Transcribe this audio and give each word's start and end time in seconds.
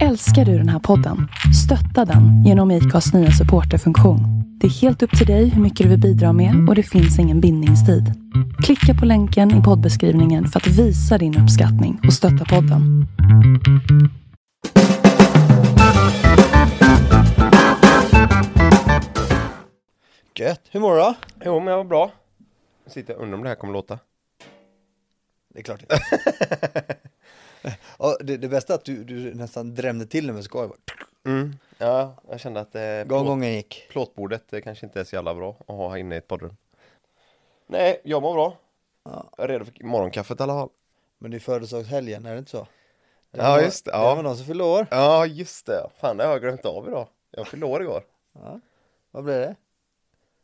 Älskar 0.00 0.44
du 0.44 0.58
den 0.58 0.68
här 0.68 0.78
podden? 0.78 1.28
Stötta 1.64 2.04
den 2.12 2.44
genom 2.44 2.70
IKAs 2.70 3.14
nya 3.14 3.30
supporterfunktion. 3.30 4.20
Det 4.60 4.66
är 4.66 4.70
helt 4.70 5.02
upp 5.02 5.18
till 5.18 5.26
dig 5.26 5.48
hur 5.48 5.62
mycket 5.62 5.84
du 5.84 5.90
vill 5.90 6.00
bidra 6.00 6.32
med 6.32 6.68
och 6.68 6.74
det 6.74 6.82
finns 6.82 7.18
ingen 7.18 7.40
bindningstid. 7.40 8.04
Klicka 8.64 8.94
på 9.00 9.06
länken 9.06 9.60
i 9.60 9.62
poddbeskrivningen 9.62 10.46
för 10.46 10.60
att 10.60 10.66
visa 10.66 11.18
din 11.18 11.38
uppskattning 11.38 12.00
och 12.06 12.12
stötta 12.12 12.44
podden. 12.44 13.06
Gött. 20.34 20.60
Hur 20.70 20.80
mår 20.80 20.94
du 20.94 21.00
då? 21.00 21.14
Jo, 21.44 21.60
men 21.60 21.68
jag 21.68 21.76
var 21.76 21.84
bra. 21.84 22.12
Jag 22.84 22.92
sitter 22.92 23.16
och 23.16 23.22
undrar 23.22 23.38
om 23.38 23.42
det 23.42 23.48
här 23.48 23.56
kommer 23.56 23.72
låta. 23.72 23.98
Det 25.54 25.58
är 25.58 25.62
klart 25.62 25.80
inte. 25.80 26.00
ja, 27.98 28.16
det, 28.20 28.36
det 28.36 28.48
bästa 28.48 28.72
är 28.72 28.78
att 28.78 28.84
du, 28.84 29.04
du 29.04 29.34
nästan 29.34 29.74
drämde 29.74 30.06
till 30.06 30.26
det 30.26 30.32
med 30.32 30.44
skoj. 30.44 30.68
Mm. 31.24 31.56
Ja, 31.78 32.14
jag 32.30 32.40
kände 32.40 32.60
att 32.60 32.74
eh, 32.74 33.04
Gång 33.04 33.26
gången 33.26 33.52
gick. 33.52 33.86
plåtbordet 33.90 34.52
eh, 34.52 34.60
kanske 34.60 34.86
inte 34.86 35.00
är 35.00 35.04
så 35.04 35.14
jävla 35.16 35.34
bra 35.34 35.56
att 35.60 35.66
ha 35.76 35.90
här 35.90 35.96
inne 35.96 36.14
i 36.14 36.18
ett 36.18 36.28
poddrum. 36.28 36.56
Nej, 37.66 38.00
jag 38.04 38.22
mår 38.22 38.34
bra. 38.34 38.56
Ja. 39.04 39.30
Jag 39.36 39.44
är 39.44 39.48
redo 39.48 39.64
för 39.64 39.84
morgonkaffet 39.84 40.40
i 40.40 40.42
alla 40.42 40.52
fall. 40.52 40.68
Men 41.18 41.30
det 41.30 41.36
är 41.36 41.38
födelsedagshelgen, 41.38 42.26
är 42.26 42.32
det 42.32 42.38
inte 42.38 42.50
så? 42.50 42.66
Det 43.30 43.38
Ja, 43.38 43.50
var- 43.50 43.60
just 43.60 43.84
det, 43.84 43.90
Det 43.90 43.96
ja. 43.96 44.14
var 44.14 44.22
någon 44.22 44.36
som 44.36 44.46
fyllde 44.46 44.64
år. 44.64 44.86
Ja, 44.90 45.26
just 45.26 45.66
det. 45.66 45.90
Fan, 46.00 46.16
det 46.16 46.24
har 46.24 46.30
jag 46.32 46.40
glömt 46.40 46.64
av 46.64 46.88
idag. 46.88 47.08
Jag 47.30 47.48
fyllde 47.48 47.66
år 47.66 47.82
igår. 47.82 48.02
Vad 49.10 49.24
blev 49.24 49.40
det? 49.40 49.56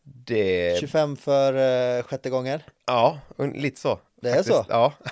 Det... 0.03 0.81
25 0.81 1.17
för 1.17 1.53
eh, 1.99 2.03
sjätte 2.03 2.31
gången. 2.31 2.61
Ja, 2.87 3.19
lite 3.55 3.81
så. 3.81 3.99
Det 4.21 4.31
är 4.31 4.43
så? 4.43 4.65
Ja. 4.69 4.93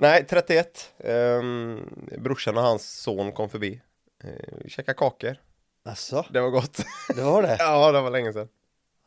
Nej, 0.00 0.26
31. 0.28 0.92
Um, 0.98 2.08
brorsan 2.18 2.56
och 2.56 2.62
hans 2.62 2.90
son 3.02 3.32
kom 3.32 3.48
förbi. 3.48 3.80
Uh, 4.24 4.68
käkade 4.68 4.98
kakor. 4.98 5.36
Alltså, 5.82 6.26
Det 6.32 6.40
var 6.40 6.50
gott. 6.50 6.80
det 7.16 7.22
var 7.22 7.42
det? 7.42 7.56
ja, 7.58 7.92
det 7.92 8.00
var 8.00 8.10
länge 8.10 8.32
sedan. 8.32 8.48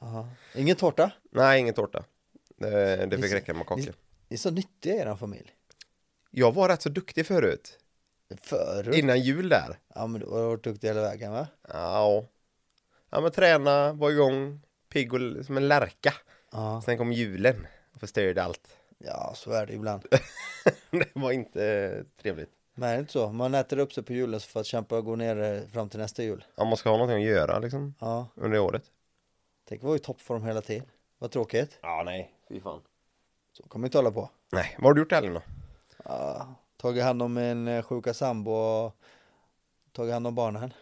Aha. 0.02 0.28
Ingen 0.56 0.76
tårta? 0.76 1.12
Nej, 1.32 1.60
ingen 1.60 1.74
tårta. 1.74 2.04
Det, 2.58 2.70
det 3.06 3.18
Ni- 3.18 3.22
fick 3.24 3.34
räcka 3.34 3.54
med 3.54 3.68
kakor. 3.68 3.82
ni- 3.82 3.92
Ni 4.30 4.34
är 4.36 4.38
så 4.38 4.52
nyttiga 4.52 4.94
i 4.96 4.98
er 5.00 5.16
familj. 5.16 5.52
Jag 6.32 6.52
var 6.54 6.70
rätt 6.70 6.82
så 6.82 6.90
duktig 6.90 7.26
förut. 7.26 7.80
Förut? 8.42 8.96
Innan 8.96 9.20
jul 9.22 9.50
där. 9.50 9.80
Ja, 9.96 10.08
men 10.08 10.22
du 10.22 10.28
har 10.28 10.42
varit 10.48 10.64
duktig 10.64 10.88
hela 10.88 11.02
vägen 11.02 11.32
va? 11.32 11.48
Ja. 11.70 12.26
Ja, 13.10 13.22
men 13.22 13.32
träna, 13.32 13.94
var 13.94 14.12
igång, 14.12 14.62
pigg 14.90 15.14
och 15.14 15.20
som 15.46 15.58
en 15.58 15.68
lärka. 15.68 16.14
Ja. 16.52 16.82
Sen 16.86 16.98
kom 16.98 17.14
julen 17.14 17.68
och 17.94 18.00
förstörde 18.00 18.44
allt. 18.44 18.78
Ja, 19.06 19.32
så 19.36 19.52
är 19.52 19.66
det 19.66 19.74
ibland. 19.74 20.06
det 20.92 21.10
var 21.16 21.32
inte 21.32 22.06
trevligt. 22.22 22.50
Men 22.76 22.90
är 22.90 22.94
det 22.94 23.00
inte 23.00 23.12
så? 23.14 23.32
Man 23.32 23.54
äter 23.54 23.80
upp 23.80 23.94
sig 23.94 24.04
på 24.04 24.14
julen 24.14 24.40
för 24.40 24.60
att 24.60 24.66
kämpa 24.66 24.98
och 24.98 25.06
gå 25.06 25.16
ner 25.16 25.42
eh, 25.42 25.68
fram 25.68 25.90
till 25.90 26.00
nästa 26.00 26.24
jul. 26.24 26.46
Man 26.58 26.68
måste 26.68 26.90
ha 26.90 26.98
någonting 26.98 27.18
att 27.24 27.30
göra 27.32 27.60
liksom 27.60 27.94
Ja, 28.00 28.28
under 28.36 28.60
året. 28.60 28.84
tänk 29.70 29.84
vara 29.84 29.96
i 29.96 30.00
toppform 30.00 30.44
hela 30.44 30.62
tiden. 30.62 30.86
Vad 31.20 31.32
tråkigt. 31.32 31.80
Ja, 31.82 32.02
nej, 32.06 32.34
fy 32.50 32.60
fan. 32.62 32.82
Så 33.52 33.64
kommer 33.64 33.84
vi 33.84 33.88
inte 33.88 33.98
hålla 33.98 34.12
på. 34.12 34.30
Nej, 34.52 34.76
vad 34.78 34.86
har 34.90 34.94
du 34.94 35.02
gjort 35.02 35.12
i 35.12 35.16
helgen 35.16 35.34
då? 35.34 35.42
Ja, 36.06 36.56
tagit 36.78 37.04
hand 37.04 37.22
om 37.22 37.34
min 37.34 37.68
eh, 37.68 37.84
sjuka 37.84 38.14
sambo 38.14 38.52
och 38.52 38.96
tagit 39.92 40.14
hand 40.14 40.28
om 40.28 40.36
barnen. 40.36 40.74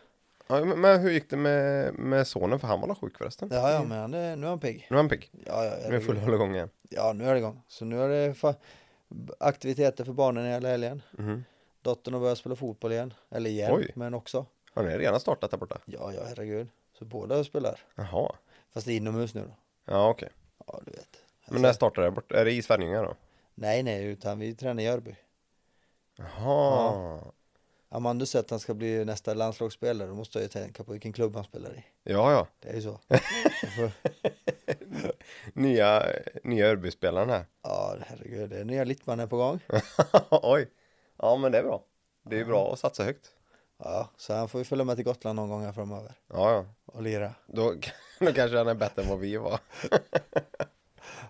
Ja, 0.52 0.66
men, 0.66 0.82
men 0.82 1.00
hur 1.02 1.12
gick 1.12 1.30
det 1.30 1.38
med, 1.38 1.94
med 1.94 2.28
sonen? 2.28 2.60
För 2.60 2.68
han 2.68 2.82
var 2.82 2.96
sjuk 2.96 3.18
förresten? 3.18 3.50
Ja, 3.52 3.72
ja, 3.72 3.84
men 3.84 3.98
han 4.00 4.14
är, 4.14 4.36
nu 4.36 4.46
är 4.46 4.50
han 4.50 4.60
pigg. 4.60 4.88
Nu 4.90 4.96
är 4.96 5.00
han 5.02 5.10
pigg. 5.10 5.30
Ja, 5.46 5.66
ja, 5.66 5.72
Nu 5.90 5.96
är 5.96 6.00
full 6.00 6.18
herregud. 6.18 6.36
igång 6.36 6.56
igen. 6.56 6.70
ja, 6.90 7.14
nu 7.14 7.26
är 7.26 7.34
det 7.34 7.40
igång. 7.40 7.62
Så 7.68 7.86
nu 7.86 8.02
är 8.02 8.10
det 8.10 8.34
fa- 8.34 8.56
aktiviteter 9.40 10.04
för 10.04 10.14
barnen 10.14 10.46
hela 10.46 10.70
helgen. 10.70 11.02
Mhm. 11.12 11.44
Dottern 11.82 12.14
har 12.14 12.22
börjat 12.22 12.38
spela 12.38 12.56
fotboll 12.56 12.92
igen. 12.92 13.14
Eller 13.30 13.50
igen, 13.50 13.72
Oj. 13.76 13.92
men 13.96 14.14
också. 14.14 14.46
Har 14.74 14.84
ni 14.84 14.98
redan 14.98 15.20
startat 15.20 15.52
där 15.52 15.58
borta? 15.58 15.78
Ja, 15.86 16.14
ja, 16.14 16.22
herregud. 16.28 16.68
Så 17.00 17.06
båda 17.06 17.44
spelar. 17.44 17.80
Jaha. 17.96 18.32
Fast 18.74 18.86
det 18.86 18.94
är 18.94 18.98
inomhus 18.98 19.34
nu 19.34 19.42
då. 19.42 19.56
Ja, 19.94 20.10
okej. 20.10 20.30
Ja, 20.68 20.80
du 20.86 20.92
vet. 20.92 21.18
Men 21.48 21.62
när 21.62 21.74
startar 21.74 22.02
det? 22.28 22.40
Är 22.40 22.46
det 22.46 22.52
i 22.52 22.62
Svenljunga 22.62 23.02
då? 23.02 23.16
Nej, 23.56 23.84
nej, 23.84 24.06
utan 24.06 24.40
vi 24.40 24.56
tränar 24.56 24.84
i 24.84 24.86
Jörby. 24.86 25.16
Jaha. 26.16 27.20
Amanda 27.94 28.26
säger 28.26 28.44
att 28.44 28.50
han 28.50 28.60
ska 28.60 28.74
bli 28.74 29.06
nästa 29.06 29.34
landslagsspelare. 29.34 30.08
Då 30.08 30.16
måste 30.16 30.38
jag 30.38 30.44
ju 30.44 30.50
tänka 30.50 30.84
på 30.84 30.92
vilken 30.92 31.14
klubb 31.14 31.36
han 31.36 31.44
spelar 31.44 31.74
i. 31.74 31.84
Ja, 32.04 32.32
ja. 32.32 32.48
Det 32.60 32.70
är 32.70 32.74
ju 32.74 32.82
så. 32.82 33.00
Nya, 35.54 36.04
nya 36.44 36.68
Örbyspelaren 36.68 37.30
här. 37.30 37.46
Ja, 37.64 37.96
herregud. 38.06 38.50
Det 38.50 38.58
är 38.58 38.64
nya 38.64 38.84
Littmannen 38.84 39.30
på 39.30 39.38
gång. 39.38 39.60
Oj. 40.30 40.70
Ja, 41.18 41.38
men 41.38 41.52
det 41.52 41.58
är 41.58 41.64
bra. 41.64 41.84
Det 42.24 42.36
är 42.36 42.40
ju 42.40 42.46
bra 42.46 42.74
att 42.74 42.80
satsa 42.80 43.04
högt. 43.04 43.26
Ja, 43.78 44.10
så 44.18 44.34
han 44.34 44.50
får 44.50 44.62
ju 44.62 44.66
följa 44.66 44.86
med 44.86 44.96
till 44.96 45.06
Gotland 45.06 45.36
någon 45.36 45.50
gång 45.50 45.64
här 45.64 45.72
framöver 45.72 46.14
Ja, 46.34 46.52
ja. 46.52 46.66
och 46.86 47.02
lira. 47.02 47.34
Då, 47.48 47.74
då 48.20 48.34
kanske 48.34 48.58
han 48.58 48.68
är 48.68 48.76
bättre 48.76 49.02
än 49.02 49.10
vad 49.10 49.20
vi 49.20 49.38
var. 49.38 49.60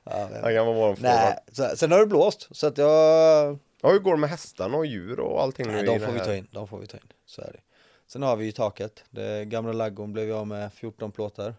Ja, 0.04 0.28
men... 0.32 0.44
Han 0.44 0.54
kan 0.54 0.66
vara 0.66 0.76
vår 0.76 0.98
Nej, 1.00 1.38
så, 1.52 1.68
sen 1.76 1.92
har 1.92 2.00
det 2.00 2.06
blåst 2.06 2.48
så 2.52 2.68
att 2.68 2.78
jag... 2.78 3.60
Ja, 3.82 3.90
hur 3.92 4.00
går 4.00 4.12
det 4.12 4.20
med 4.20 4.30
hästarna 4.30 4.78
och 4.78 4.86
djur 4.86 5.20
och 5.20 5.42
allting 5.42 5.68
nu 5.68 5.72
Nej, 5.74 5.84
i 5.84 5.86
de 5.86 5.94
det 6.00 6.06
får 6.06 6.12
vi 6.14 6.20
här? 6.20 6.26
ta 6.26 6.36
in, 6.36 6.48
de 6.52 6.68
får 6.68 6.80
vi 6.80 6.88
ta 6.88 6.98
in. 6.98 7.12
Så 7.26 7.42
är 7.42 7.52
det. 7.52 7.60
Sen 8.08 8.24
har 8.24 8.36
vi 8.36 8.46
ju 8.46 8.52
taket. 8.52 9.04
Det 9.10 9.46
gamla 9.46 9.74
laggon 9.74 10.14
blev 10.14 10.30
jag 10.30 10.38
av 10.38 10.48
med 10.48 10.74
14 10.74 11.12
plåtar. 11.12 11.56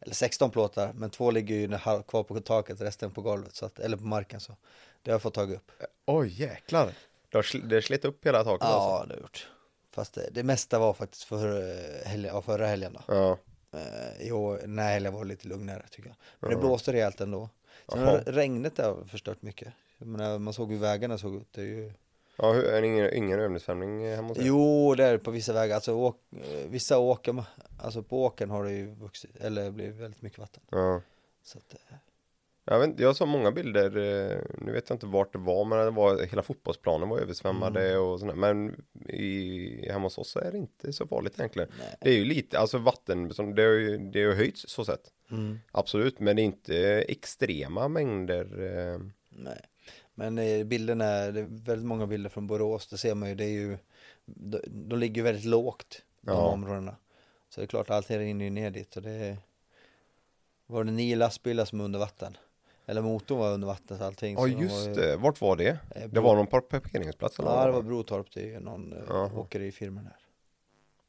Eller 0.00 0.14
16 0.14 0.50
plåtar, 0.50 0.92
men 0.92 1.10
två 1.10 1.30
ligger 1.30 1.54
ju 1.54 1.68
kvar 2.08 2.22
på 2.22 2.40
taket, 2.40 2.80
resten 2.80 3.10
på 3.10 3.20
golvet, 3.22 3.54
så 3.54 3.66
att, 3.66 3.78
eller 3.78 3.96
på 3.96 4.04
marken 4.04 4.40
så. 4.40 4.56
Det 5.02 5.10
har 5.10 5.14
jag 5.14 5.22
fått 5.22 5.34
tag 5.34 5.52
upp. 5.52 5.70
Oj, 6.06 6.40
jäklar. 6.42 6.92
Det 7.28 7.38
har 7.38 7.42
sl- 7.42 7.66
det 7.66 7.82
slet 7.82 8.04
upp 8.04 8.26
hela 8.26 8.44
taket 8.44 8.66
Ja, 8.68 8.74
alltså? 8.74 9.06
det 9.08 9.14
har 9.14 9.16
jag 9.18 9.20
gjort. 9.22 9.48
Fast 9.90 10.14
det, 10.14 10.28
det 10.32 10.42
mesta 10.42 10.78
var 10.78 10.92
faktiskt 10.92 11.24
för, 11.24 11.70
eh, 11.70 12.08
helgen, 12.08 12.42
förra 12.42 12.66
helgen 12.66 12.92
då. 12.92 13.14
Ja. 13.14 13.38
Eh, 13.78 14.36
år, 14.36 14.58
den 14.58 14.78
här 14.78 14.92
helgen 14.92 15.12
var 15.14 15.24
lite 15.24 15.48
lugnare 15.48 15.82
tycker 15.90 16.08
jag. 16.08 16.16
Men 16.40 16.50
det 16.50 16.56
blåste 16.56 16.92
rejält 16.92 17.20
ändå. 17.20 17.48
Sen 17.88 18.02
har 18.02 18.18
regnet 18.18 18.78
har 18.78 19.04
förstört 19.04 19.42
mycket. 19.42 19.72
Jag 20.02 20.08
menar, 20.08 20.38
man 20.38 20.52
såg 20.52 20.72
hur 20.72 20.78
vägarna 20.78 21.18
såg 21.18 21.34
ut. 21.34 21.52
Det 21.52 21.60
är 21.60 21.64
ju... 21.66 21.92
Ja, 22.36 22.54
är 22.54 22.80
det 22.80 22.86
ingen, 22.86 23.14
ingen 23.14 23.40
övningsfällning 23.40 24.06
hemma 24.08 24.28
hos 24.28 24.38
er? 24.38 24.42
Jo, 24.44 24.94
det 24.94 25.04
är 25.04 25.12
det 25.12 25.18
på 25.18 25.30
vissa 25.30 25.52
vägar. 25.52 25.74
Alltså, 25.74 25.92
åk, 25.94 26.22
eh, 26.32 26.68
vissa 26.70 26.98
åker, 26.98 27.44
alltså 27.78 28.02
på 28.02 28.24
åkern 28.24 28.50
har 28.50 28.64
det 28.64 28.72
ju 28.72 28.94
vuxit, 28.94 29.36
eller 29.40 29.70
blivit 29.70 29.96
väldigt 29.96 30.22
mycket 30.22 30.38
vatten. 30.38 30.62
Ja. 30.70 31.02
Så 31.42 31.58
att, 31.58 31.74
eh, 31.74 31.96
Jag, 32.64 32.78
vet, 32.80 33.00
jag 33.00 33.16
såg 33.16 33.28
många 33.28 33.50
bilder, 33.52 33.86
eh, 33.96 34.38
nu 34.58 34.72
vet 34.72 34.88
jag 34.88 34.96
inte 34.96 35.06
vart 35.06 35.32
det 35.32 35.38
var, 35.38 35.64
men 35.64 35.78
det 35.78 35.90
var, 35.90 36.22
hela 36.26 36.42
fotbollsplanen 36.42 37.08
var 37.08 37.18
översvämmade 37.18 37.88
Mm. 37.90 38.02
och 38.02 38.20
sådär. 38.20 38.34
Men 38.34 38.82
i, 39.08 39.88
hemma 39.90 40.06
hos 40.06 40.18
oss 40.18 40.36
är 40.36 40.52
det 40.52 40.58
inte 40.58 40.92
så 40.92 41.06
farligt 41.06 41.34
egentligen. 41.38 41.68
Nej. 41.78 41.96
Det 42.00 42.10
är 42.10 42.14
ju 42.14 42.24
lite, 42.24 42.58
alltså 42.58 42.78
vatten, 42.78 43.28
det 43.28 43.62
har 43.62 43.72
ju, 43.72 43.98
det 43.98 44.22
har 44.22 44.30
ju 44.30 44.36
höjts 44.36 44.64
så 44.68 44.84
sett. 44.84 45.12
mm, 45.30 45.58
Absolut, 45.72 46.20
men 46.20 46.36
det 46.36 46.42
är 46.42 46.44
inte 46.44 46.76
extrema 47.08 47.88
mängder. 47.88 48.44
Eh, 48.92 49.00
nej. 49.28 49.60
Men 50.14 50.38
eh, 50.38 50.64
bilderna, 50.64 51.04
det 51.30 51.40
är 51.40 51.46
väldigt 51.48 51.86
många 51.86 52.06
bilder 52.06 52.30
från 52.30 52.46
Borås, 52.46 52.86
det 52.88 52.98
ser 52.98 53.14
man 53.14 53.28
ju, 53.28 53.34
det 53.34 53.44
är 53.44 53.48
ju, 53.50 53.78
de, 54.24 54.58
de 54.66 54.98
ligger 54.98 55.16
ju 55.16 55.22
väldigt 55.22 55.44
lågt, 55.44 56.02
de 56.20 56.30
Ja. 56.30 56.36
områdena. 56.48 56.96
Så 57.48 57.60
det 57.60 57.64
är 57.64 57.66
klart, 57.68 57.90
allt 57.90 58.10
rinner 58.10 58.44
ju 58.44 58.50
ner 58.50 58.70
dit 58.70 58.96
och 58.96 59.02
det 59.02 59.10
är, 59.10 59.36
var 60.66 60.84
det 60.84 60.90
nio 60.90 61.16
lastbilar 61.16 61.64
som 61.64 61.80
är 61.80 61.84
under 61.84 61.98
vatten? 61.98 62.36
Eller 62.86 63.02
motorn 63.02 63.38
var 63.38 63.52
under 63.52 63.66
vattnet 63.66 64.00
allting. 64.00 64.34
Ja, 64.34 64.40
så 64.40 64.46
de 64.46 64.54
var 64.54 64.62
just 64.62 64.88
ju- 64.88 64.94
det. 64.94 65.16
Vart 65.16 65.40
var 65.40 65.56
det? 65.56 65.78
Eh, 65.94 66.08
Det 66.08 66.20
var 66.20 66.36
någon 66.36 66.46
par- 66.46 66.60
parkeringsplats 66.60 67.38
eller? 67.38 67.50
Ja, 67.50 67.66
det 67.66 67.72
var 67.72 67.82
Brotorp, 67.82 68.26
det 68.34 68.54
är 68.54 68.60
någon 68.60 68.92
eh, 69.08 69.38
åkerifirma 69.38 70.00
här. 70.00 70.16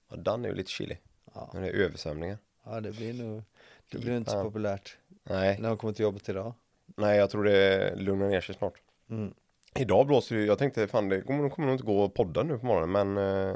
Ja, 0.09 0.16
den 0.16 0.46
är 0.46 0.50
ju 0.50 0.56
lite 0.56 0.72
chili. 0.72 0.97
Ja. 1.34 1.50
Det 1.53 1.59
är 1.59 1.74
översvämningar. 1.74 2.38
Ja, 2.66 2.80
det 2.81 2.91
blir 2.91 3.14
nog, 3.14 3.44
det 3.91 3.97
blir 3.97 4.18
inte 4.18 4.31
så 4.31 4.44
populärt. 4.44 4.97
Nej, 5.24 5.59
När 5.59 5.70
de 5.70 5.78
kommer 5.78 5.94
till 5.94 6.03
jobbet 6.03 6.30
idag. 6.30 6.53
nej, 6.85 7.18
jag 7.18 7.30
tror 7.30 7.44
det 7.44 7.96
lugnar 7.96 8.30
ner 8.30 8.41
sig 8.41 8.56
snart. 8.56 8.74
Mm. 9.13 9.34
Idag 9.75 10.07
blåser 10.07 10.35
det 10.35 10.46
jag 10.46 10.57
tänkte 10.57 10.88
fan 10.88 11.09
det 11.09 11.22
kommer, 11.22 11.50
kommer 11.50 11.68
nog 11.68 11.75
inte 11.75 11.85
gå 11.85 12.06
att 12.06 12.13
podda 12.13 12.44
nu 12.44 12.57
på 12.57 12.66
morgonen, 12.66 12.91
men 12.91 13.18
eh, 13.18 13.55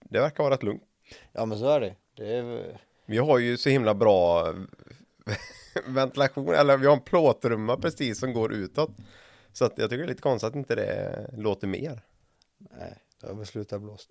det 0.00 0.20
verkar 0.20 0.44
vara 0.44 0.54
rätt 0.54 0.62
lugnt. 0.62 0.82
Ja, 1.32 1.46
men 1.46 1.58
så 1.58 1.68
är 1.68 1.80
det. 1.80 1.94
Det 2.16 2.36
är, 2.36 2.78
Vi 3.06 3.18
har 3.18 3.38
ju 3.38 3.56
så 3.56 3.68
himla 3.68 3.94
bra 3.94 4.54
ventilation, 5.86 6.48
eller 6.48 6.76
vi 6.76 6.86
har 6.86 6.92
en 6.94 7.00
plåtrumma 7.00 7.76
precis 7.76 8.18
som 8.18 8.32
går 8.32 8.52
utåt. 8.52 8.90
Så 9.52 9.64
att 9.64 9.78
jag 9.78 9.90
tycker 9.90 9.98
det 9.98 10.06
är 10.06 10.08
lite 10.08 10.22
konstigt 10.22 10.48
att 10.48 10.54
inte 10.56 10.74
det 10.74 11.30
låter 11.36 11.66
mer. 11.66 12.02
nej, 12.58 12.98
det 13.20 13.26
har 13.26 13.34
väl 13.34 13.46
slutat 13.46 13.80
blåst. 13.80 14.10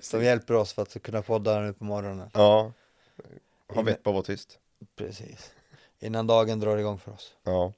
Som 0.00 0.24
hjälper 0.24 0.54
oss 0.54 0.72
för 0.72 0.82
att 0.82 1.02
kunna 1.02 1.22
podda 1.22 1.60
nu 1.60 1.72
på 1.72 1.84
morgonen. 1.84 2.30
Ja. 2.34 2.72
Har 3.74 3.82
vett 3.82 4.02
på 4.02 4.10
att 4.10 4.14
vara 4.14 4.24
tyst. 4.24 4.58
Precis. 4.96 5.52
Innan 6.00 6.26
dagen 6.26 6.60
drar 6.60 6.76
igång 6.76 6.98
för 6.98 7.12
oss. 7.12 7.36
Ja. 7.44 7.72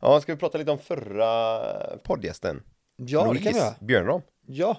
Ja, 0.00 0.20
ska 0.20 0.32
vi 0.34 0.38
prata 0.38 0.58
lite 0.58 0.70
om 0.70 0.78
förra 0.78 1.58
poddgästen? 2.02 2.62
Ja, 2.96 3.18
det 3.20 3.24
kan 3.24 3.32
vi 3.32 3.40
Louise 3.40 3.58
göra. 3.58 3.74
Björnram. 3.80 4.20
Ja. 4.46 4.76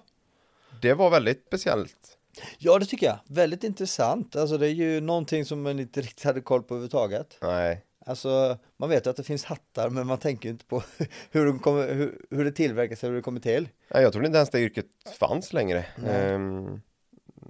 Det 0.81 0.93
var 0.93 1.09
väldigt 1.09 1.43
speciellt. 1.47 2.17
ja, 2.57 2.79
det 2.79 2.85
tycker 2.85 3.05
jag. 3.05 3.19
Väldigt 3.27 3.63
intressant. 3.63 4.35
Alltså 4.35 4.57
det 4.57 4.67
är 4.67 4.73
ju 4.73 5.01
någonting 5.01 5.45
som 5.45 5.61
man 5.61 5.79
inte 5.79 6.01
riktigt 6.01 6.23
hade 6.23 6.41
koll 6.41 6.63
på 6.63 6.73
överhuvudtaget. 6.73 7.37
Nej. 7.41 7.85
Alltså, 8.07 8.57
man 8.77 8.89
vet 8.89 9.07
att 9.07 9.15
det 9.15 9.23
finns 9.23 9.45
hattar, 9.45 9.89
men 9.89 10.07
man 10.07 10.17
tänker 10.17 10.49
ju 10.49 10.51
inte 10.51 10.65
på 10.65 10.83
hur, 11.31 11.45
de 11.45 11.59
kommer, 11.59 11.93
hur, 11.93 12.21
hur 12.29 12.45
det 12.45 12.51
tillverkas 12.51 13.03
eller 13.03 13.11
hur 13.11 13.19
det 13.19 13.23
kommer 13.23 13.39
till. 13.39 13.69
Nej, 13.93 14.03
jag 14.03 14.11
trodde 14.13 14.27
inte 14.27 14.37
ens 14.37 14.49
det 14.49 14.59
yrket 14.59 14.85
fanns 15.19 15.53
längre. 15.53 15.85
Ehm, 16.07 16.81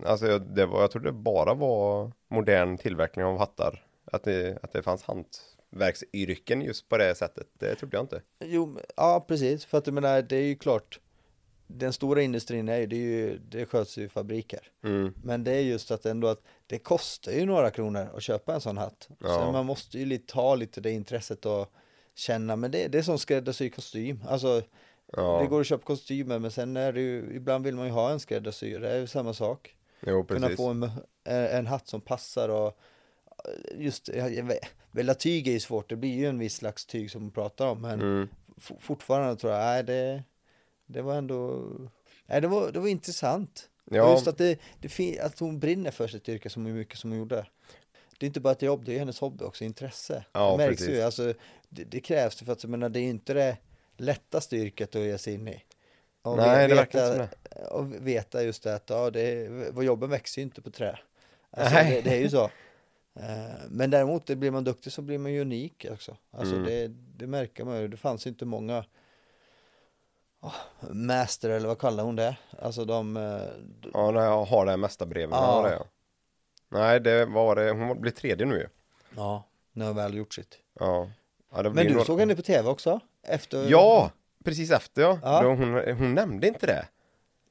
alltså 0.05 0.27
jag, 0.27 0.41
det 0.41 0.65
var, 0.65 0.81
jag 0.81 0.91
trodde 0.91 1.07
det 1.07 1.13
bara 1.13 1.53
var 1.53 2.11
modern 2.27 2.77
tillverkning 2.77 3.25
av 3.25 3.37
hattar. 3.37 3.85
Att 4.11 4.23
det, 4.23 4.59
att 4.63 4.73
det 4.73 4.83
fanns 4.83 5.03
hantverksyrken 5.75 6.61
just 6.61 6.89
på 6.89 6.97
det 6.97 7.15
sättet. 7.15 7.47
Det 7.59 7.75
trodde 7.75 7.97
jag 7.97 8.03
inte. 8.03 8.21
Jo, 8.39 8.79
ja 8.95 9.25
precis, 9.27 9.65
för 9.65 9.77
att 9.77 9.87
jag 9.87 9.93
menar, 9.93 10.21
det 10.21 10.35
är 10.35 10.43
ju 10.43 10.55
klart, 10.55 10.99
den 11.67 11.93
stora 11.93 12.21
industrin 12.21 12.69
är 12.69 12.77
ju, 12.77 12.87
det, 12.87 12.95
är 12.95 12.99
ju, 12.99 13.37
det 13.37 13.65
sköts 13.65 13.97
ju 13.97 14.03
i 14.03 14.09
fabriker. 14.09 14.71
Mm. 14.83 15.13
Men 15.23 15.43
det 15.43 15.51
är 15.51 15.61
just 15.61 15.91
att 15.91 16.05
ändå 16.05 16.27
att 16.27 16.41
det 16.67 16.79
kostar 16.79 17.31
ju 17.31 17.45
några 17.45 17.71
kronor 17.71 18.07
att 18.15 18.23
köpa 18.23 18.53
en 18.53 18.61
sån 18.61 18.77
hatt. 18.77 19.09
Ja. 19.19 19.27
Så 19.27 19.51
man 19.51 19.65
måste 19.65 19.99
ju 19.99 20.05
lite, 20.05 20.33
ha 20.35 20.55
lite 20.55 20.81
det 20.81 20.91
intresset 20.91 21.45
och 21.45 21.67
känna, 22.15 22.55
men 22.55 22.71
det, 22.71 22.87
det 22.87 22.97
är 22.97 23.01
som 23.01 23.19
skräddarsy 23.19 23.69
kostym. 23.69 24.23
Alltså, 24.27 24.61
Ja, 25.17 25.39
det 25.41 25.47
går 25.47 25.61
att 25.61 25.67
köpa 25.67 25.83
kostymer, 25.83 26.39
men 26.39 26.51
sen 26.51 26.77
är 26.77 26.93
det 26.93 27.01
ju, 27.01 27.35
ibland 27.35 27.65
vill 27.65 27.75
man 27.75 27.85
ju 27.85 27.91
ha 27.91 28.11
en 28.11 28.19
skräddarsy, 28.19 28.77
det 28.77 28.89
är 28.89 28.97
ju 28.99 29.07
samma 29.07 29.33
sak. 29.33 29.75
jo 30.07 30.23
Kunna 30.23 30.39
precis. 30.39 30.57
få 30.57 30.69
en, 30.69 30.83
en, 31.23 31.45
en 31.45 31.67
hatt 31.67 31.87
som 31.87 32.01
passar 32.01 32.49
och 32.49 32.77
just, 33.77 34.09
välja 34.91 35.13
tyg 35.13 35.47
är 35.47 35.51
ju 35.51 35.59
svårt, 35.59 35.89
det 35.89 35.95
blir 35.95 36.13
ju 36.15 36.25
en 36.29 36.39
viss 36.39 36.55
slags 36.55 36.85
tyg 36.85 37.11
som 37.11 37.21
man 37.21 37.31
pratar 37.31 37.67
om, 37.67 37.81
men 37.81 38.01
Mm. 38.01 38.29
fortfarande 38.79 39.35
tror 39.35 39.53
jag, 39.53 39.61
nej 39.61 39.83
det, 39.83 40.23
det 40.85 41.01
var 41.01 41.15
ändå, 41.15 41.65
nej 42.25 42.41
det 42.41 42.47
var, 42.47 42.71
det 42.71 42.79
var 42.79 42.87
intressant. 42.87 43.69
Och 43.85 43.95
Ja, 43.95 44.11
just 44.11 44.27
att, 44.27 44.37
det, 44.37 44.59
det, 44.81 45.19
att 45.19 45.39
hon 45.39 45.59
brinner 45.59 45.91
för 45.91 46.07
sitt 46.07 46.29
yrke 46.29 46.49
så 46.49 46.59
mycket 46.59 46.97
som 46.99 47.09
hon 47.11 47.19
gjorde. 47.19 47.45
Det 48.19 48.25
är 48.25 48.27
inte 48.27 48.39
bara 48.39 48.51
ett 48.53 48.61
jobb, 48.61 48.85
det 48.85 48.95
är 48.95 48.99
hennes 48.99 49.19
hobby 49.19 49.43
också, 49.45 49.63
intresse. 49.63 50.25
Ja, 50.31 50.51
det 50.51 50.57
märks 50.57 50.77
precis. 50.77 50.95
ju, 50.95 51.01
alltså, 51.01 51.33
det, 51.69 51.83
det 51.83 51.99
krävs 51.99 52.35
för 52.43 52.51
att 52.51 52.63
jag 52.63 52.69
menar, 52.69 52.89
det 52.89 52.99
är 52.99 53.03
ju 53.03 53.09
inte 53.09 53.33
det 53.33 53.57
lättaste 53.97 54.57
yrket 54.57 54.95
att 54.95 55.01
ge 55.01 55.17
sig 55.17 55.33
in 55.33 55.47
i. 55.47 55.63
Och 56.21 56.37
nej 56.37 56.57
ve- 56.61 56.67
det 56.67 56.75
verkar 56.75 56.99
inte 57.13 57.27
som 57.27 57.27
det. 57.61 57.67
och 57.67 58.07
veta 58.07 58.43
just 58.43 58.63
det 58.63 58.75
att 58.75 58.89
ja, 58.89 59.09
det 59.11 59.47
vad 59.71 59.85
jobben 59.85 60.09
växer 60.09 60.41
ju 60.41 60.43
inte 60.43 60.61
på 60.61 60.71
trä. 60.71 60.99
Alltså, 61.51 61.75
det, 61.75 62.01
det 62.01 62.09
är 62.15 62.19
ju 62.19 62.29
så. 62.29 62.49
Eh, 63.15 63.55
Men 63.69 63.89
däremot, 63.89 64.25
blir 64.25 64.51
man 64.51 64.63
duktig 64.63 64.93
så 64.93 65.01
blir 65.01 65.17
man 65.17 65.31
ju 65.33 65.41
unik 65.41 65.85
också. 65.91 66.17
Alltså 66.31 66.55
Mm. 66.55 66.65
det, 66.67 66.87
det 67.17 67.27
märker 67.27 67.63
man 67.65 67.81
ju. 67.81 67.87
Det 67.87 67.97
fanns 67.97 68.27
inte 68.27 68.45
många 68.45 68.85
oh, 70.41 70.53
master 70.93 71.49
eller 71.49 71.67
vad 71.67 71.79
kallar 71.79 72.03
hon 72.03 72.15
det? 72.15 72.35
Alltså 72.61 72.85
de, 72.85 73.17
eh, 73.17 73.41
Ja, 73.93 74.11
när 74.11 74.21
jag 74.25 74.45
har 74.45 74.65
det 74.65 74.71
här 74.71 74.77
mesta 74.77 75.05
breven. 75.05 75.29
Ja. 75.39 75.61
Det, 75.63 75.73
ja. 75.73 75.85
Nej, 76.69 76.99
det 76.99 77.25
var 77.25 77.55
det. 77.55 77.71
Hon 77.71 78.01
blir 78.01 78.11
tredje 78.11 78.45
nu 78.45 78.55
ju. 78.55 78.67
ja, 79.15 79.43
när 79.71 79.85
hon 79.87 79.95
väl 79.95 80.13
gjort 80.13 80.33
sitt. 80.33 80.57
Ja. 80.79 81.09
ja 81.55 81.63
Men 81.63 81.75
du 81.87 81.93
några- 81.93 82.05
såg 82.05 82.19
henne 82.19 82.35
på 82.35 82.41
tv 82.41 82.69
också? 82.69 82.99
Efter? 83.27 83.69
Ja, 83.69 84.11
precis 84.43 84.71
efter 84.71 85.01
ja. 85.01 85.19
Ja. 85.23 85.43
Hon, 85.43 85.73
hon 85.97 86.13
nämnde 86.13 86.47
inte 86.47 86.65
det. 86.67 86.87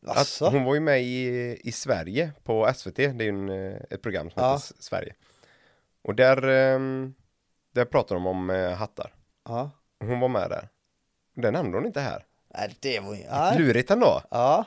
Att 0.06 0.16
Asså? 0.16 0.48
hon 0.48 0.64
var 0.64 0.74
ju 0.74 0.80
med 0.80 1.02
i, 1.02 1.58
i 1.64 1.72
Sverige 1.72 2.32
på 2.42 2.72
SVT, 2.74 2.96
det 2.96 3.04
är 3.04 3.22
ju 3.22 3.28
en, 3.28 3.48
eh, 3.48 3.80
ett 3.90 4.02
program 4.02 4.30
som 4.30 4.42
Ja. 4.42 4.52
heter 4.52 4.74
Sverige. 4.82 5.14
Och 6.04 6.14
där, 6.14 6.42
ehm, 6.48 7.14
där 7.72 7.84
pratar 7.84 8.14
de 8.14 8.26
om 8.26 8.50
eh, 8.50 8.70
hattar. 8.72 9.14
Ja. 9.44 9.70
Hon 10.00 10.20
var 10.20 10.28
med 10.28 10.50
där. 10.50 10.68
Det 11.34 11.50
nämnde 11.50 11.76
hon 11.76 11.86
inte 11.86 12.00
här. 12.00 12.26
Nej, 12.54 12.76
det 12.80 13.00
var 13.00 13.14
ju... 13.14 13.22
Ja. 13.22 13.54
Lurigt 13.58 13.90
ändå. 13.90 14.22
ja. 14.30 14.64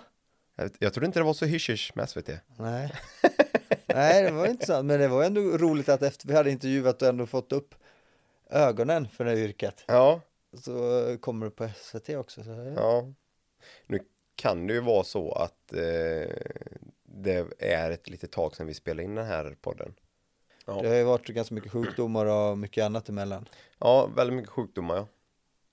Jag, 0.55 0.71
jag 0.79 0.93
trodde 0.93 1.05
inte 1.05 1.19
det 1.19 1.23
var 1.23 1.33
så 1.33 1.45
hysch 1.45 1.91
med 1.95 2.09
SVT. 2.09 2.29
Nej. 2.57 2.93
Nej, 3.85 4.23
det 4.23 4.31
var 4.31 4.47
intressant. 4.47 4.85
Men 4.85 4.99
det 4.99 5.07
var 5.07 5.23
ändå 5.23 5.41
roligt 5.41 5.89
att 5.89 6.01
efter 6.01 6.27
vi 6.27 6.33
hade 6.35 6.51
intervjuat 6.51 7.01
och 7.01 7.07
ändå 7.07 7.25
fått 7.25 7.51
upp 7.51 7.75
ögonen 8.49 9.07
för 9.07 9.25
det 9.25 9.29
här 9.31 9.37
yrket. 9.37 9.83
Ja, 9.87 10.21
Så 10.53 11.17
kommer 11.21 11.45
det 11.45 11.51
på 11.51 11.69
SVT 11.75 12.09
också. 12.09 12.43
Så. 12.43 12.73
ja. 12.77 13.13
Nu 13.87 13.99
kan 14.35 14.67
det 14.67 14.73
ju 14.73 14.79
vara 14.81 15.03
så 15.03 15.31
att 15.31 15.73
eh, 15.73 16.31
det 17.03 17.45
är 17.59 17.91
ett 17.91 18.09
litet 18.09 18.31
tag 18.31 18.55
sedan 18.55 18.67
vi 18.67 18.73
spelade 18.73 19.03
in 19.03 19.15
den 19.15 19.25
här 19.25 19.55
podden. 19.61 19.93
Ja. 20.67 20.79
Det 20.81 20.87
har 20.87 20.95
ju 20.95 21.03
varit 21.03 21.27
ganska 21.27 21.55
mycket 21.55 21.71
sjukdomar 21.71 22.25
och 22.25 22.57
mycket 22.57 22.83
annat 22.85 23.09
emellan. 23.09 23.49
Ja, 23.79 24.05
väldigt 24.15 24.35
mycket 24.35 24.51
sjukdomar 24.51 24.95
ja. 24.95 25.07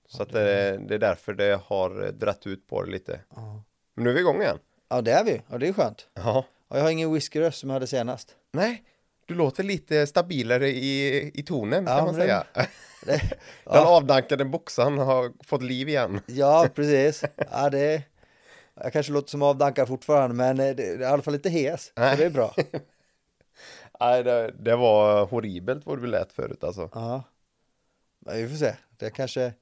Så 0.07 0.23
att 0.23 0.29
det, 0.31 0.77
det 0.77 0.95
är 0.95 0.99
därför 0.99 1.33
det 1.33 1.59
har 1.65 2.11
dratt 2.11 2.47
ut 2.47 2.67
på 2.67 2.83
det 2.83 2.91
lite. 2.91 3.19
Ja, 3.35 3.63
Men 3.95 4.03
nu 4.03 4.09
är 4.09 4.13
vi 4.13 4.19
igång 4.19 4.41
igen. 4.41 4.59
ja 4.89 5.01
det 5.01 5.11
är 5.11 5.23
vi. 5.23 5.41
Och 5.47 5.59
det 5.59 5.67
är 5.67 5.73
skönt. 5.73 6.07
Ja. 6.13 6.45
Och 6.67 6.77
jag 6.77 6.83
har 6.83 6.89
ingen 6.89 7.13
whiskyröst 7.13 7.59
som 7.59 7.69
jag 7.69 7.73
hade 7.75 7.87
senast. 7.87 8.35
Nej, 8.51 8.83
du 9.25 9.33
låter 9.35 9.63
lite 9.63 10.07
stabilare 10.07 10.69
i, 10.69 11.31
i 11.39 11.43
tonen 11.43 11.85
Ja, 11.87 11.95
kan 11.97 12.05
man 12.05 12.15
det- 12.15 12.21
säga. 12.21 12.43
Det, 12.53 12.67
Den 13.05 13.19
ja, 13.65 13.85
avdankade 13.97 14.45
boxaren 14.45 14.97
har 14.97 15.31
fått 15.43 15.63
liv 15.63 15.89
igen. 15.89 16.21
ja, 16.25 16.67
precis. 16.75 17.23
Ja, 17.51 17.69
det, 17.69 18.01
jag 18.83 18.93
kanske 18.93 19.11
låter 19.11 19.29
som 19.29 19.41
avdankad 19.41 19.87
fortfarande, 19.87 20.35
men 20.35 20.59
eh, 20.59 20.65
det, 20.65 20.73
det 20.73 20.83
är 20.93 20.99
i 21.01 21.05
alla 21.05 21.23
fall 21.23 21.33
inte 21.35 21.49
hes. 21.49 21.85
Så 21.85 21.91
Nej. 21.95 22.17
det 22.17 22.25
är 22.25 22.29
bra. 22.29 22.55
Nej, 23.99 24.23
det, 24.23 24.51
det 24.59 24.75
var 24.75 25.25
horribelt 25.25 25.85
vad 25.85 26.01
du 26.01 26.07
lät 26.07 26.31
förut 26.31 26.63
alltså. 26.63 26.89
Ja. 26.93 27.23
Men 28.19 28.37
vi 28.37 28.49
får 28.49 28.55
se. 28.55 28.75
Det 28.97 29.09
kanske 29.09 29.53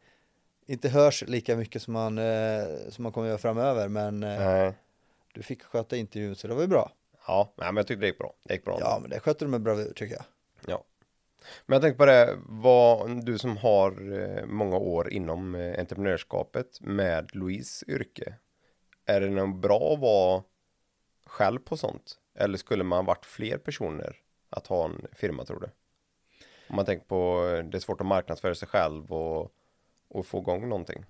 inte 0.65 0.89
hörs 0.89 1.23
lika 1.27 1.55
mycket 1.55 1.81
som 1.81 1.93
man, 1.93 2.17
eh, 2.17 2.65
som 2.89 3.03
man 3.03 3.11
kommer 3.11 3.27
göra 3.27 3.37
framöver, 3.37 3.87
men 3.87 4.23
eh, 4.23 4.73
du 5.33 5.43
fick 5.43 5.63
sköta 5.63 5.97
intervjun 5.97 6.35
så 6.35 6.47
det 6.47 6.53
var 6.53 6.61
ju 6.61 6.67
bra. 6.67 6.91
Ja, 7.27 7.53
men 7.55 7.75
jag 7.75 7.87
tyckte 7.87 8.01
det 8.01 8.07
gick 8.07 8.17
bra. 8.17 8.33
Det 8.43 8.53
gick 8.53 8.65
bra. 8.65 8.77
Ja, 8.79 8.99
men 9.01 9.09
det 9.09 9.19
skötte 9.19 9.45
du 9.45 9.51
med 9.51 9.61
bravur 9.61 9.93
tycker 9.95 10.15
jag. 10.15 10.25
Ja. 10.67 10.83
Men 11.65 11.75
jag 11.75 11.81
tänkte 11.81 11.97
på 11.97 12.05
det, 12.05 12.39
vad, 12.45 13.25
du 13.25 13.37
som 13.37 13.57
har 13.57 14.13
eh, 14.13 14.45
många 14.45 14.77
år 14.77 15.09
inom 15.13 15.55
eh, 15.55 15.79
entreprenörskapet 15.79 16.81
med 16.81 17.35
Louise 17.35 17.85
yrke. 17.87 18.33
Är 19.05 19.21
det 19.21 19.29
nog 19.29 19.59
bra 19.59 19.93
att 19.93 19.99
vara 19.99 20.43
själv 21.25 21.59
på 21.59 21.77
sånt? 21.77 22.17
Eller 22.35 22.57
skulle 22.57 22.83
man 22.83 23.05
varit 23.05 23.25
fler 23.25 23.57
personer 23.57 24.22
att 24.53 24.67
ha 24.67 24.85
en 24.85 25.05
firma 25.13 25.45
tror 25.45 25.59
du? 25.59 25.69
Om 26.69 26.75
man 26.75 26.85
tänker 26.85 27.05
på, 27.05 27.47
eh, 27.47 27.63
det 27.65 27.77
är 27.77 27.79
svårt 27.79 28.01
att 28.01 28.07
marknadsföra 28.07 28.55
sig 28.55 28.67
själv 28.67 29.13
och, 29.13 29.51
och 30.07 30.25
få 30.25 30.39
igång 30.39 30.69
någonting. 30.69 31.05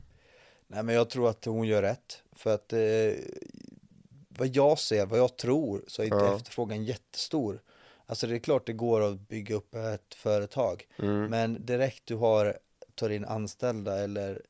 Nej, 0.68 0.84
men 0.84 0.96
jag 0.96 1.10
tror 1.10 1.30
att 1.30 1.46
hon 1.46 1.68
gör 1.68 1.82
rätt. 1.82 2.24
För 2.32 2.54
att 2.54 2.74
eh, 2.74 2.80
vad 4.30 4.48
jag 4.48 4.80
ser, 4.80 5.06
vad 5.06 5.20
jag 5.20 5.38
tror, 5.38 5.84
så 5.88 6.02
är 6.02 6.06
inte 6.06 6.18
Ja. 6.18 6.36
efterfrågan 6.36 6.84
jättestor. 6.84 7.62
Alltså 8.06 8.28
det 8.28 8.36
är 8.36 8.40
klart 8.40 8.66
det 8.66 8.74
går 8.74 9.02
att 9.02 9.20
bygga 9.20 9.56
upp 9.56 9.76
ett 9.76 10.14
företag. 10.14 10.88
Mm. 10.98 11.26
Men 11.26 11.66
direkt 11.66 12.06
du 12.06 12.16
har, 12.16 12.58
tar 12.96 13.10
in 13.10 13.26
anställda 13.26 14.04
eller 14.04 14.42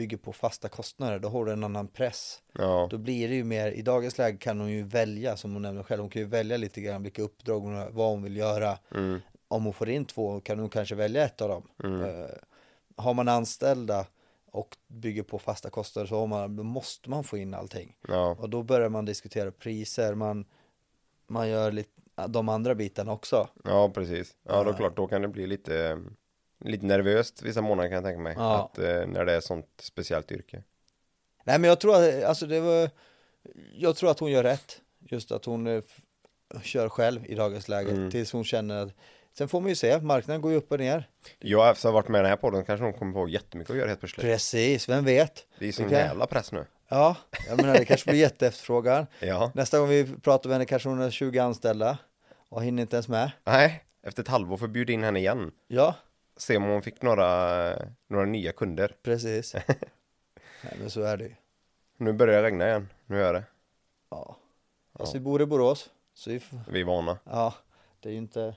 bygger 0.00 0.16
på 0.16 0.32
fasta 0.32 0.68
kostnader, 0.68 1.18
då 1.18 1.28
har 1.28 1.44
du 1.44 1.52
en 1.52 1.64
annan 1.64 1.88
press. 1.88 2.42
Ja, 2.52 2.88
Då 2.90 2.98
blir 2.98 3.28
det 3.28 3.34
ju 3.34 3.44
mer, 3.44 3.70
i 3.72 3.82
dagens 3.82 4.18
läge 4.18 4.38
kan 4.38 4.60
hon 4.60 4.70
ju 4.70 4.82
välja, 4.82 5.36
som 5.36 5.52
hon 5.52 5.62
nämnde 5.62 5.82
själv, 5.84 6.00
hon 6.00 6.10
kan 6.10 6.22
ju 6.22 6.28
välja 6.28 6.56
lite 6.56 6.80
grann 6.80 7.02
vilka 7.02 7.22
uppdrag 7.22 7.60
hon 7.60 7.74
har, 7.74 7.90
vad 7.90 8.10
hon 8.10 8.22
vill 8.22 8.36
göra. 8.36 8.78
mm, 8.94 9.20
Om 9.48 9.64
hon 9.64 9.72
får 9.72 9.88
in 9.88 10.04
två 10.04 10.40
kan 10.40 10.58
hon 10.58 10.68
kanske 10.68 10.94
välja 10.94 11.24
ett 11.24 11.40
av 11.40 11.48
dem. 11.48 11.68
mm. 11.84 12.00
Eh, 12.02 12.30
har 12.96 13.14
man 13.14 13.28
anställda 13.28 14.06
och 14.52 14.76
bygger 14.88 15.22
på 15.22 15.38
fasta 15.38 15.70
kostnader 15.70 16.08
så 16.08 16.26
man, 16.26 16.56
då 16.56 16.62
måste 16.62 17.10
man 17.10 17.24
få 17.24 17.36
in 17.38 17.54
allting. 17.54 17.96
ja, 18.08 18.36
Och 18.40 18.50
då 18.50 18.62
börjar 18.62 18.88
man 18.88 19.04
diskutera 19.04 19.50
priser, 19.52 20.14
man, 20.14 20.44
man 21.26 21.48
gör 21.48 21.72
lite, 21.72 21.90
de 22.28 22.48
andra 22.48 22.74
bitarna 22.74 23.12
också. 23.12 23.48
ja 23.64 23.90
precis. 23.94 24.36
Ja, 24.42 24.64
då 24.64 24.70
Ja. 24.70 24.76
klart, 24.76 24.96
då 24.96 25.06
kan 25.06 25.22
det 25.22 25.28
bli 25.28 25.46
lite, 25.46 26.02
lite 26.60 26.86
nervöst 26.86 27.42
vissa 27.42 27.60
månader 27.62 27.88
kan 27.88 27.94
jag 27.94 28.04
tänka 28.04 28.20
mig. 28.20 28.34
Ja. 28.38 28.64
Att, 28.72 28.78
eh, 28.78 29.06
när 29.06 29.24
det 29.24 29.32
är 29.32 29.40
sånt 29.40 29.66
speciellt 29.80 30.32
yrke. 30.32 30.62
Nej 31.44 31.58
men 31.58 31.68
jag 31.68 31.80
tror 31.80 31.96
att, 31.96 32.24
alltså 32.24 32.46
det 32.46 32.60
var, 32.60 32.90
jag 33.74 33.96
tror 33.96 34.10
att 34.10 34.18
hon 34.20 34.30
gör 34.30 34.42
rätt. 34.42 34.80
Just 34.98 35.32
att 35.32 35.44
hon 35.44 35.66
eh, 35.66 35.82
kör 36.62 36.88
själv 36.88 37.26
i 37.26 37.34
dagens 37.34 37.68
läge 37.68 37.90
Mm. 37.90 38.10
tills 38.10 38.32
hon 38.32 38.44
känner 38.44 38.82
att, 38.82 38.92
sen 39.38 39.48
får 39.48 39.60
man 39.60 39.68
ju 39.68 39.74
se, 39.74 40.00
marknaden 40.00 40.40
går 40.42 40.50
ju 40.52 40.56
upp 40.58 40.72
och 40.72 40.78
ner. 40.78 41.08
Jag 41.38 41.70
efter 41.70 41.88
att 41.88 41.92
ha 41.92 42.00
varit 42.00 42.08
med 42.08 42.18
i 42.18 42.22
den 42.22 42.30
här 42.30 42.36
podden 42.36 42.64
kanske 42.64 42.84
hon 42.84 42.92
kommer 42.92 43.12
få 43.12 43.28
jättemycket 43.28 43.70
att 43.70 43.76
göra 43.76 43.88
helt 43.88 44.00
plötsligt. 44.00 44.26
Precis, 44.26 44.88
vem 44.88 45.04
vet? 45.04 45.46
Det 45.58 45.68
är 45.68 45.72
sån 45.72 45.88
kan- 45.88 45.98
jävla 45.98 46.26
press 46.26 46.52
nu. 46.52 46.64
Ja, 46.88 47.16
jag 47.48 47.56
menar 47.56 47.74
det 47.78 47.84
kanske 47.84 48.10
blir 48.10 48.20
jätteefterfrågan. 48.20 49.06
Ja. 49.20 49.52
Nästa 49.54 49.78
gång 49.78 49.88
vi 49.88 50.06
pratar 50.22 50.48
med 50.48 50.54
henne 50.54 50.64
kanske 50.64 50.88
hon 50.88 50.98
har 51.00 51.10
20 51.10 51.38
anställda 51.38 51.98
och 52.48 52.64
hinner 52.64 52.82
inte 52.82 52.96
ens 52.96 53.08
med. 53.08 53.30
Nej, 53.44 53.84
efter 54.02 54.22
ett 54.22 54.28
halvår 54.28 54.56
får 54.56 54.66
jag 54.68 54.72
bjuda 54.72 54.92
in 54.92 55.02
henne 55.02 55.18
igen. 55.18 55.50
Ja, 55.68 55.94
Se 56.40 56.56
om 56.56 56.62
hon 56.62 56.82
fick 56.82 57.02
några, 57.02 57.72
några 58.06 58.24
nya 58.24 58.52
kunder. 58.52 58.96
precis. 59.02 59.54
Nej 60.62 60.76
men 60.80 60.90
så 60.90 61.02
är 61.02 61.16
det 61.16 61.24
ju. 61.24 61.34
Nu 61.96 62.12
börjar 62.12 62.42
det 62.42 62.48
regna 62.48 62.66
igen. 62.68 62.88
Nu 63.06 63.18
gör 63.18 63.32
det. 63.34 63.44
Ja. 64.10 64.36
Alltså 64.92 65.14
vi 65.14 65.20
bor 65.20 65.42
i 65.42 65.46
Borås, 65.46 65.90
så 66.14 66.30
vi, 66.30 66.40
Vi 66.68 66.80
är 66.80 66.84
vana. 66.84 67.18
ja, 67.24 67.54
det 68.00 68.08
är 68.08 68.12
ju 68.12 68.18
inte, 68.18 68.54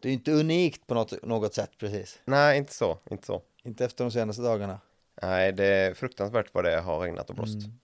det 0.00 0.08
är 0.08 0.12
inte 0.12 0.32
unikt 0.32 0.86
på 0.86 0.94
något, 0.94 1.22
något 1.22 1.54
sätt 1.54 1.70
precis. 1.78 2.20
Nej, 2.24 2.58
inte 2.58 2.72
så. 2.74 2.98
Inte 3.10 3.26
så. 3.26 3.42
Inte 3.62 3.84
efter 3.84 4.04
de 4.04 4.10
senaste 4.10 4.42
dagarna. 4.42 4.80
Nej, 5.22 5.52
det 5.52 5.64
är 5.64 5.94
fruktansvärt 5.94 6.54
vad 6.54 6.64
det 6.64 6.80
har 6.80 7.00
regnat 7.00 7.30
och 7.30 7.36
blåst. 7.36 7.64
Mm. 7.64 7.78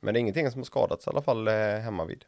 Men 0.00 0.14
det 0.14 0.18
är 0.18 0.20
ingenting 0.20 0.50
som 0.50 0.60
har 0.60 0.64
skadats 0.64 1.06
i 1.06 1.10
alla 1.10 1.22
fall 1.22 1.48
eh, 1.48 1.54
hemma 1.54 2.04
vid. 2.04 2.24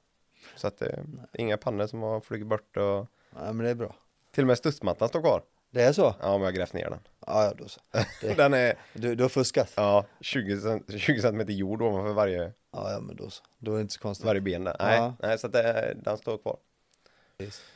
Så 0.56 0.66
att 0.66 0.78
det 0.78 0.86
är 1.32 1.40
inga 1.40 1.56
pannor 1.56 1.86
som 1.86 2.02
har 2.02 2.20
flugit 2.20 2.46
bort 2.46 2.76
och 2.76 3.06
Nej 3.30 3.52
men 3.54 3.58
det 3.58 3.70
är 3.70 3.74
bra. 3.74 3.94
till 4.30 4.44
och 4.44 4.48
med 4.48 4.58
studsmattan 4.58 5.08
står 5.08 5.20
kvar. 5.20 5.42
Det 5.74 5.82
är 5.82 5.92
så? 5.92 6.02
Ja, 6.20 6.28
men 6.32 6.32
jag 6.40 6.46
har 6.46 6.52
grävt 6.52 6.72
ner 6.72 6.90
den. 6.90 7.00
Ja, 7.26 7.44
ja 7.44 7.52
då 7.58 7.68
så. 7.68 7.80
Det, 8.20 8.34
Den 8.36 8.54
är, 8.54 8.74
du, 8.92 9.14
du 9.14 9.24
har 9.24 9.28
fuskat? 9.28 9.72
ja, 9.76 10.04
20, 10.20 10.56
cent- 10.60 10.98
20 10.98 11.20
centimeter 11.20 11.52
jord 11.52 11.82
ovanför 11.82 12.12
varje, 12.12 12.52
Ja, 12.72 12.92
ja 12.92 13.00
men 13.00 13.16
då 13.16 13.30
så. 13.30 13.42
Då 13.58 13.72
är 13.72 13.76
det 13.76 13.80
inte 13.82 13.94
så 13.94 14.00
konstigt. 14.00 14.26
varje 14.26 14.40
ben 14.40 14.64
där. 14.64 14.76
Nej, 14.78 14.96
Ja. 14.98 15.14
nej 15.22 15.38
så 15.38 15.46
att 15.46 15.52
det, 15.52 15.96
den 16.04 16.18
står 16.18 16.38
kvar. 16.38 16.56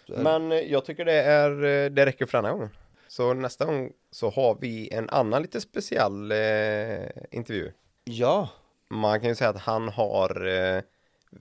Men 0.07 0.52
eh, 0.52 0.59
jag 0.59 0.85
tycker 0.85 1.05
det 1.05 1.23
är, 1.23 1.50
eh, 1.64 1.90
det 1.90 2.07
räcker 2.07 2.26
för 2.26 2.38
denna 2.38 2.52
gången. 2.52 2.71
Så 3.09 3.35
nästa 3.35 3.64
gång 3.64 3.93
så 4.11 4.31
har 4.31 4.59
vi 4.61 4.93
en 4.93 5.09
annan 5.11 5.43
lite 5.43 5.61
speciell 5.61 6.33
eh, 6.33 7.09
intervju. 7.31 7.73
Ja, 8.05 8.49
Man 8.88 9.21
kan 9.21 9.28
ju 9.28 9.35
säga 9.35 9.50
att 9.50 9.61
han 9.61 9.88
har 9.88 10.47
eh, 10.47 10.83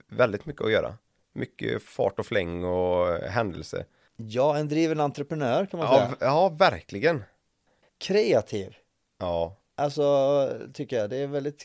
väldigt 0.08 0.46
mycket 0.46 0.62
att 0.64 0.72
göra. 0.72 0.94
Mycket 1.32 1.82
fart 1.82 2.18
och 2.18 2.26
fläng 2.26 2.64
och 2.64 3.08
eh, 3.08 3.30
händelse. 3.30 3.84
Ja, 4.20 4.56
en 4.58 4.68
driven 4.68 5.00
entreprenör 5.00 5.66
kan 5.66 5.78
man 5.80 5.88
Ja, 5.88 5.94
säga. 5.98 6.08
v- 6.10 6.16
ja, 6.20 6.48
verkligen. 6.48 7.24
Kreativ. 7.98 8.76
Ja, 9.18 9.56
Alltså, 9.74 10.50
tycker 10.74 10.96
jag. 10.98 11.10
Det 11.10 11.16
är 11.16 11.26
väldigt 11.26 11.64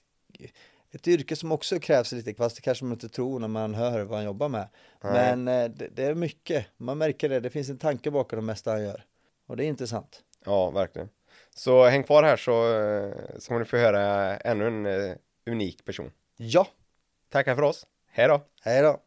ett 0.91 1.07
yrke 1.07 1.35
som 1.35 1.51
också 1.51 1.79
krävs 1.79 2.11
lite, 2.11 2.33
fast 2.33 2.55
det 2.55 2.61
kanske 2.61 2.85
man 2.85 2.93
inte 2.93 3.09
tror 3.09 3.39
när 3.39 3.47
man 3.47 3.73
hör 3.75 4.01
vad 4.03 4.17
han 4.17 4.25
jobbar 4.25 4.49
med. 4.49 4.67
Men 5.01 5.47
eh, 5.47 5.65
det, 5.69 5.87
det 5.87 6.03
är 6.05 6.15
mycket, 6.15 6.65
man 6.77 6.97
märker 6.97 7.29
det, 7.29 7.39
det 7.39 7.49
finns 7.49 7.69
en 7.69 7.77
tanke 7.77 8.11
bakom 8.11 8.39
det 8.39 8.45
mesta 8.45 8.71
han 8.71 8.83
gör. 8.83 9.05
Och 9.47 9.57
det 9.57 9.63
är 9.65 9.67
intressant. 9.67 10.21
ja, 10.45 10.69
verkligen. 10.69 11.09
Så 11.55 11.85
häng 11.85 12.03
kvar 12.03 12.23
här 12.23 12.37
så, 12.37 12.51
eh, 12.79 13.13
så 13.39 13.47
kommer 13.47 13.59
ni 13.59 13.65
få 13.65 13.77
höra 13.77 14.37
ännu 14.37 14.67
en 14.67 14.85
eh, 14.85 15.15
unik 15.45 15.85
person. 15.85 16.11
Ja, 16.37 16.67
Tackar 17.29 17.55
för 17.55 17.61
oss. 17.61 17.87
Hej 18.11 18.27
då! 18.27 18.41
hej 18.61 18.81
då! 18.81 18.99